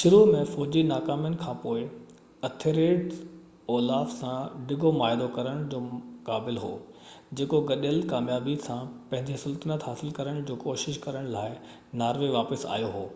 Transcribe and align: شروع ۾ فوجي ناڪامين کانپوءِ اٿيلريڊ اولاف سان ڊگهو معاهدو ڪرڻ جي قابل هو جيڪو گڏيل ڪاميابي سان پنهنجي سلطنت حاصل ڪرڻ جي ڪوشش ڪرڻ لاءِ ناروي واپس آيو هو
شروع 0.00 0.18
۾ 0.32 0.40
فوجي 0.48 0.82
ناڪامين 0.90 1.32
کانپوءِ 1.44 1.80
اٿيلريڊ 2.48 3.16
اولاف 3.78 4.12
سان 4.20 4.62
ڊگهو 4.68 4.92
معاهدو 5.00 5.26
ڪرڻ 5.38 5.66
جي 5.74 5.80
قابل 6.30 6.62
هو 6.66 6.70
جيڪو 7.42 7.62
گڏيل 7.74 8.00
ڪاميابي 8.14 8.56
سان 8.70 8.96
پنهنجي 9.12 9.42
سلطنت 9.48 9.88
حاصل 9.90 10.16
ڪرڻ 10.22 10.42
جي 10.52 10.60
ڪوشش 10.66 11.04
ڪرڻ 11.10 11.30
لاءِ 11.38 11.60
ناروي 12.04 12.34
واپس 12.40 12.68
آيو 12.78 12.98
هو 12.98 13.08